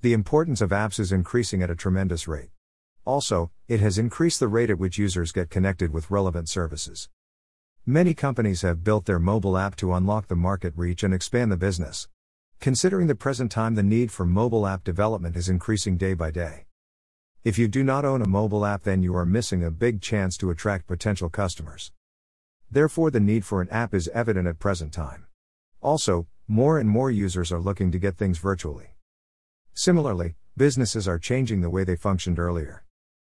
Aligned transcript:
The 0.00 0.12
importance 0.12 0.60
of 0.60 0.70
apps 0.70 1.00
is 1.00 1.10
increasing 1.10 1.60
at 1.60 1.70
a 1.70 1.74
tremendous 1.74 2.28
rate. 2.28 2.50
Also, 3.04 3.50
it 3.66 3.80
has 3.80 3.98
increased 3.98 4.38
the 4.38 4.46
rate 4.46 4.70
at 4.70 4.78
which 4.78 4.96
users 4.96 5.32
get 5.32 5.50
connected 5.50 5.92
with 5.92 6.08
relevant 6.08 6.48
services. 6.48 7.08
Many 7.84 8.14
companies 8.14 8.62
have 8.62 8.84
built 8.84 9.06
their 9.06 9.18
mobile 9.18 9.58
app 9.58 9.74
to 9.76 9.92
unlock 9.92 10.28
the 10.28 10.36
market 10.36 10.72
reach 10.76 11.02
and 11.02 11.12
expand 11.12 11.50
the 11.50 11.56
business. 11.56 12.06
Considering 12.60 13.08
the 13.08 13.16
present 13.16 13.50
time, 13.50 13.74
the 13.74 13.82
need 13.82 14.12
for 14.12 14.24
mobile 14.24 14.68
app 14.68 14.84
development 14.84 15.34
is 15.34 15.48
increasing 15.48 15.96
day 15.96 16.14
by 16.14 16.30
day. 16.30 16.66
If 17.42 17.58
you 17.58 17.66
do 17.66 17.82
not 17.82 18.04
own 18.04 18.22
a 18.22 18.28
mobile 18.28 18.64
app, 18.64 18.84
then 18.84 19.02
you 19.02 19.16
are 19.16 19.26
missing 19.26 19.64
a 19.64 19.70
big 19.72 20.00
chance 20.00 20.36
to 20.36 20.50
attract 20.50 20.86
potential 20.86 21.28
customers. 21.28 21.90
Therefore, 22.70 23.10
the 23.10 23.18
need 23.18 23.44
for 23.44 23.60
an 23.60 23.68
app 23.70 23.92
is 23.92 24.06
evident 24.14 24.46
at 24.46 24.60
present 24.60 24.92
time. 24.92 25.26
Also, 25.80 26.28
more 26.46 26.78
and 26.78 26.88
more 26.88 27.10
users 27.10 27.50
are 27.50 27.58
looking 27.58 27.90
to 27.90 27.98
get 27.98 28.16
things 28.16 28.38
virtually. 28.38 28.94
Similarly, 29.78 30.34
businesses 30.56 31.06
are 31.06 31.20
changing 31.20 31.60
the 31.60 31.70
way 31.70 31.84
they 31.84 31.94
functioned 31.94 32.40
earlier. 32.40 32.82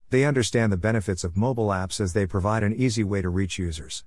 They 0.09 0.25
understand 0.25 0.73
the 0.73 0.77
benefits 0.77 1.23
of 1.23 1.37
mobile 1.37 1.69
apps 1.69 2.01
as 2.01 2.13
they 2.13 2.27
provide 2.27 2.65
an 2.65 2.75
easy 2.75 3.05
way 3.05 3.23
to 3.23 3.29
reach 3.29 3.57
users. 3.57 4.05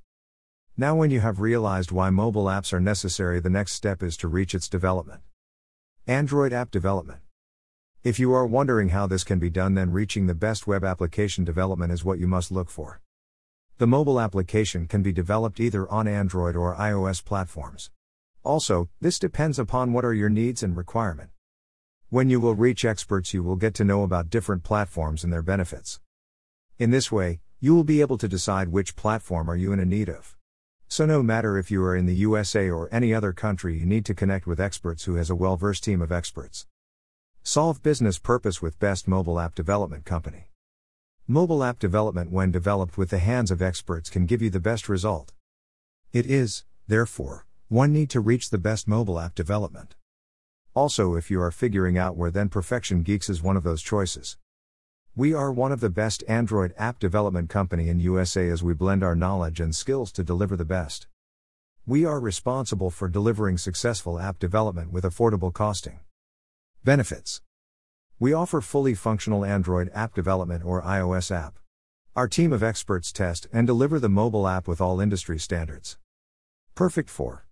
Now, 0.75 0.93
when 0.93 1.09
you 1.09 1.21
have 1.21 1.39
realized 1.39 1.93
why 1.93 2.09
mobile 2.09 2.48
apps 2.48 2.73
are 2.73 2.81
necessary, 2.81 3.39
the 3.39 3.49
next 3.49 3.71
step 3.71 4.03
is 4.03 4.17
to 4.17 4.27
reach 4.27 4.53
its 4.53 4.67
development. 4.67 5.21
Android 6.05 6.51
app 6.51 6.70
development. 6.70 7.21
If 8.03 8.20
you 8.20 8.34
are 8.34 8.45
wondering 8.45 8.89
how 8.89 9.07
this 9.07 9.23
can 9.23 9.39
be 9.39 9.49
done, 9.49 9.75
then 9.75 9.91
reaching 9.93 10.27
the 10.27 10.35
best 10.35 10.67
web 10.67 10.84
application 10.84 11.45
development 11.45 11.93
is 11.93 12.03
what 12.03 12.20
you 12.20 12.27
must 12.27 12.51
look 12.51 12.70
for. 12.70 12.99
The 13.77 13.87
mobile 13.87 14.20
application 14.20 14.85
can 14.87 15.01
be 15.01 15.13
developed 15.13 15.62
either 15.62 15.89
on 15.89 16.09
Android 16.09 16.57
or 16.57 16.75
iOS 16.75 17.23
platforms. 17.23 17.89
Also, 18.43 18.89
this 18.99 19.17
depends 19.17 19.57
upon 19.57 19.93
what 19.93 20.03
are 20.03 20.13
your 20.13 20.27
needs 20.27 20.62
and 20.62 20.75
requirement. 20.75 21.29
When 22.13 22.30
you 22.30 22.40
will 22.40 22.53
reach 22.53 22.85
experts, 22.85 23.34
you 23.34 23.41
will 23.41 23.55
get 23.55 23.73
to 23.73 23.84
know 23.84 24.03
about 24.03 24.30
different 24.30 24.62
platforms 24.62 25.23
and 25.23 25.34
their 25.34 25.41
benefits. 25.41 25.99
In 26.77 26.91
this 26.91 27.12
way, 27.12 27.40
you 27.60 27.74
will 27.74 27.84
be 27.84 28.01
able 28.01 28.20
to 28.20 28.27
decide 28.27 28.68
which 28.68 28.96
platform 28.96 29.49
are 29.49 29.55
you 29.55 29.74
in 29.74 29.79
a 29.79 29.84
need 29.84 30.10
of. 30.10 30.35
So 30.87 31.07
no 31.07 31.24
matter 31.24 31.57
if 31.57 31.71
you 31.71 31.84
are 31.84 31.96
in 31.96 32.05
the 32.05 32.13
USA 32.13 32.70
or 32.70 32.87
any 32.91 33.15
other 33.15 33.34
country, 33.34 33.79
you 33.79 33.87
need 33.87 34.05
to 34.05 34.13
connect 34.13 34.46
with 34.46 34.62
experts 34.62 35.05
who 35.05 35.15
has 35.15 35.32
a 35.32 35.35
well-versed 35.35 35.84
team 35.84 36.04
of 36.04 36.12
experts. 36.12 36.68
Solve 37.41 37.82
business 37.82 38.20
purpose 38.20 38.62
with 38.62 38.77
best 38.77 39.07
mobile 39.07 39.40
app 39.40 39.55
development 39.55 40.05
company. 40.05 40.52
Mobile 41.27 41.63
app 41.63 41.80
development 41.80 42.30
when 42.30 42.52
developed 42.52 42.96
with 42.96 43.09
the 43.09 43.18
hands 43.18 43.49
of 43.49 43.59
experts 43.59 44.12
can 44.12 44.27
give 44.27 44.40
you 44.40 44.52
the 44.52 44.59
best 44.59 44.87
result. 44.87 45.34
It 46.12 46.27
is, 46.27 46.63
therefore, 46.87 47.48
one 47.70 47.91
need 47.91 48.12
to 48.12 48.20
reach 48.20 48.52
the 48.52 48.59
best 48.59 48.87
mobile 48.87 49.20
app 49.20 49.34
development. 49.34 49.96
Also, 50.76 51.13
if 51.13 51.29
you 51.29 51.40
are 51.40 51.52
figuring 51.52 51.99
out 51.99 52.18
where, 52.18 52.32
then 52.32 52.49
Perfection 52.49 53.04
Geeks 53.04 53.29
is 53.29 53.43
one 53.43 53.55
of 53.55 53.62
those 53.62 53.84
choices. 53.84 54.38
We 55.15 55.32
are 55.32 55.52
one 55.52 55.71
of 55.71 55.82
the 55.82 55.91
best 55.91 56.24
Android 56.27 56.74
app 56.80 56.98
development 56.98 57.48
company 57.48 57.90
in 57.90 57.99
USA 57.99 58.49
as 58.49 58.63
we 58.63 58.74
blend 58.74 59.04
our 59.04 59.15
knowledge 59.15 59.60
and 59.60 59.76
skills 59.76 60.12
to 60.13 60.24
deliver 60.24 60.55
the 60.55 60.65
best. 60.65 61.05
We 61.85 62.05
are 62.05 62.20
responsible 62.20 62.90
for 62.90 63.07
delivering 63.07 63.60
successful 63.60 64.19
app 64.19 64.40
development 64.40 64.91
with 64.91 65.03
affordable 65.03 65.53
costing. 65.53 66.00
Benefits 66.84 67.44
We 68.19 68.34
offer 68.34 68.59
fully 68.59 68.96
functional 68.96 69.46
Android 69.46 69.91
app 69.94 70.16
development 70.16 70.66
or 70.66 70.81
iOS 70.81 71.30
app. 71.30 71.59
Our 72.16 72.28
team 72.28 72.52
of 72.52 72.63
experts 72.63 73.12
test 73.12 73.46
and 73.53 73.68
deliver 73.68 74.00
the 74.00 74.09
mobile 74.09 74.47
app 74.47 74.68
with 74.68 74.81
all 74.81 75.00
industry 75.00 75.38
standards. 75.38 76.00
Perfect 76.74 77.12
for 77.12 77.46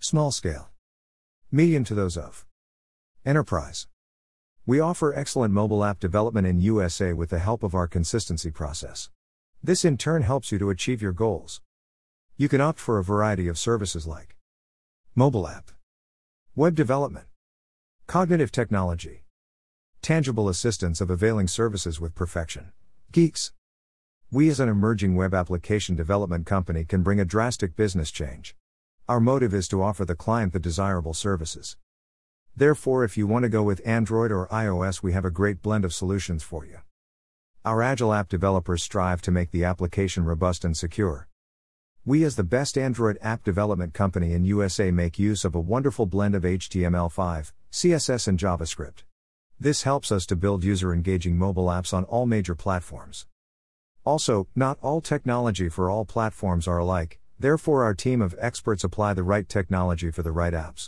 small 0.00 0.30
scale 0.30 0.70
medium 1.50 1.82
to 1.82 1.94
those 1.94 2.18
of 2.18 2.44
enterprise. 3.24 3.86
We 4.66 4.80
offer 4.80 5.14
excellent 5.14 5.54
mobile 5.54 5.82
app 5.82 5.98
development 5.98 6.46
in 6.46 6.60
USA 6.60 7.14
with 7.14 7.30
the 7.30 7.38
help 7.38 7.62
of 7.62 7.74
our 7.74 7.88
consistency 7.88 8.50
process. 8.50 9.08
This 9.62 9.82
in 9.82 9.96
turn 9.96 10.22
helps 10.22 10.52
you 10.52 10.58
to 10.58 10.68
achieve 10.68 11.00
your 11.00 11.12
goals. 11.12 11.62
You 12.36 12.50
can 12.50 12.60
opt 12.60 12.78
for 12.78 12.98
a 12.98 13.04
variety 13.04 13.48
of 13.48 13.58
services 13.58 14.06
like 14.06 14.36
mobile 15.14 15.48
app, 15.48 15.70
web 16.54 16.74
development, 16.74 17.28
cognitive 18.06 18.52
technology, 18.52 19.24
tangible 20.02 20.50
assistance 20.50 21.00
of 21.00 21.08
availing 21.08 21.48
services 21.48 21.98
with 21.98 22.14
perfection. 22.14 22.72
Geeks. 23.10 23.52
We 24.30 24.50
as 24.50 24.60
an 24.60 24.68
emerging 24.68 25.16
web 25.16 25.32
application 25.32 25.96
development 25.96 26.44
company 26.44 26.84
can 26.84 27.02
bring 27.02 27.18
a 27.18 27.24
drastic 27.24 27.74
business 27.74 28.10
change. 28.10 28.54
Our 29.08 29.20
motive 29.20 29.54
is 29.54 29.68
to 29.68 29.82
offer 29.82 30.04
the 30.04 30.14
client 30.14 30.52
the 30.52 30.58
desirable 30.58 31.14
services. 31.14 31.78
Therefore, 32.54 33.04
if 33.04 33.16
you 33.16 33.26
want 33.26 33.44
to 33.44 33.48
go 33.48 33.62
with 33.62 33.80
Android 33.86 34.30
or 34.30 34.48
iOS, 34.48 35.02
we 35.02 35.14
have 35.14 35.24
a 35.24 35.30
great 35.30 35.62
blend 35.62 35.86
of 35.86 35.94
solutions 35.94 36.42
for 36.42 36.66
you. 36.66 36.80
Our 37.64 37.80
agile 37.80 38.12
app 38.12 38.28
developers 38.28 38.82
strive 38.82 39.22
to 39.22 39.30
make 39.30 39.50
the 39.50 39.64
application 39.64 40.26
robust 40.26 40.62
and 40.62 40.76
secure. 40.76 41.26
We, 42.04 42.22
as 42.22 42.36
the 42.36 42.44
best 42.44 42.76
Android 42.76 43.16
app 43.22 43.44
development 43.44 43.94
company 43.94 44.34
in 44.34 44.44
USA, 44.44 44.90
make 44.90 45.18
use 45.18 45.42
of 45.42 45.54
a 45.54 45.60
wonderful 45.60 46.04
blend 46.04 46.34
of 46.34 46.42
HTML5, 46.42 47.52
CSS, 47.72 48.28
and 48.28 48.38
JavaScript. 48.38 49.04
This 49.58 49.84
helps 49.84 50.12
us 50.12 50.26
to 50.26 50.36
build 50.36 50.64
user 50.64 50.92
engaging 50.92 51.38
mobile 51.38 51.68
apps 51.68 51.94
on 51.94 52.04
all 52.04 52.26
major 52.26 52.54
platforms. 52.54 53.26
Also, 54.04 54.48
not 54.54 54.76
all 54.82 55.00
technology 55.00 55.70
for 55.70 55.88
all 55.88 56.04
platforms 56.04 56.68
are 56.68 56.76
alike, 56.76 57.18
Therefore, 57.40 57.84
our 57.84 57.94
team 57.94 58.20
of 58.20 58.34
experts 58.38 58.82
apply 58.82 59.14
the 59.14 59.22
right 59.22 59.48
technology 59.48 60.10
for 60.10 60.22
the 60.22 60.32
right 60.32 60.52
apps. 60.52 60.86